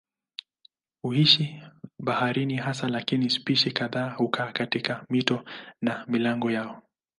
Huishi 1.01 1.63
baharini 1.99 2.55
hasa 2.55 2.89
lakini 2.89 3.29
spishi 3.29 3.71
kadhaa 3.71 4.09
hukaa 4.09 4.51
katika 4.51 5.05
mito 5.09 5.45
na 5.81 6.05
milango 6.07 6.51
yao. 6.51 6.83